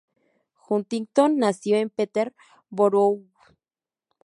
[0.67, 3.23] Huntington nació en Peterborough.